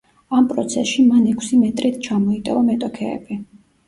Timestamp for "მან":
1.09-1.27